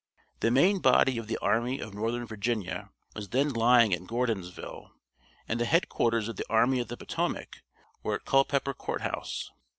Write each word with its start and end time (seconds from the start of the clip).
The 0.39 0.49
main 0.49 0.79
body 0.79 1.19
of 1.19 1.27
the 1.27 1.37
Army 1.43 1.79
of 1.79 1.93
Northern 1.93 2.25
Virginia 2.25 2.89
was 3.13 3.29
then 3.29 3.49
lying 3.53 3.93
at 3.93 4.07
Gordonsville, 4.07 4.89
and 5.47 5.59
the 5.59 5.65
headquarters 5.65 6.27
of 6.27 6.37
the 6.37 6.49
Army 6.49 6.79
of 6.79 6.87
the 6.87 6.97
Potomac 6.97 7.57
were 8.01 8.15
at 8.15 8.25
Culpeper 8.25 8.73
Courthouse. 8.73 9.51